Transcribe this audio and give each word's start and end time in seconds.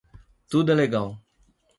Tudo 0.49 0.71
é 0.71 0.73
legal 0.73 1.21